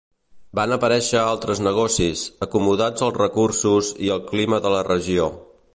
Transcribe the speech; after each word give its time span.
Van 0.59 0.71
aparèixer 0.75 1.19
altres 1.23 1.61
negocis, 1.67 2.23
acomodats 2.47 3.07
als 3.09 3.19
recursos 3.21 3.95
i 4.09 4.13
al 4.17 4.27
clima 4.33 4.65
de 4.67 4.75
la 4.77 4.85
regió. 4.95 5.33